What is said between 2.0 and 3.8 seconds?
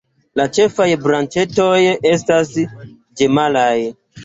estas ĝemelaj.